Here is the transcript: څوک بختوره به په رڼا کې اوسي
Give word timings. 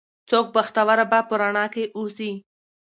څوک 0.29 0.45
بختوره 0.55 1.05
به 1.11 1.19
په 1.27 1.33
رڼا 1.41 1.65
کې 1.73 1.83
اوسي 1.97 2.31